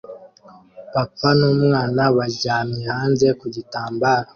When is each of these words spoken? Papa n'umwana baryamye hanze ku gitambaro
Papa 0.93 1.29
n'umwana 1.39 2.01
baryamye 2.17 2.81
hanze 2.91 3.27
ku 3.39 3.45
gitambaro 3.55 4.27